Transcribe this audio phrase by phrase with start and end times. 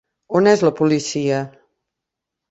[0.37, 1.41] On és la policia?